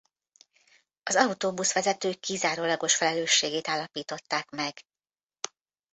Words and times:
Az 1.03 1.15
autóbusz-vezető 1.15 2.13
kizárólagos 2.13 2.95
felelősségét 2.95 3.67
állapították 3.67 4.49
meg. 4.49 4.79